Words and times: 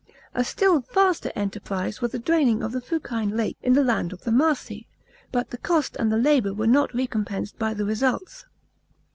A 0.33 0.43
still 0.43 0.79
vaster 0.79 1.31
enterprise 1.35 2.01
was 2.01 2.11
the 2.11 2.17
draining 2.17 2.63
of 2.63 2.71
the 2.71 2.81
Fuciue 2.81 3.31
Lake 3.31 3.55
in 3.61 3.73
the 3.73 3.83
land 3.83 4.11
of 4.11 4.23
the 4.23 4.31
Mar 4.31 4.55
si, 4.55 4.87
but 5.31 5.51
the 5.51 5.59
cost 5.59 5.95
and 5.97 6.11
the 6.11 6.17
labour 6.17 6.55
were 6.55 6.65
not 6.65 6.91
recompensed 6.95 7.59
by 7.59 7.75
the 7.75 7.85
results. 7.85 8.45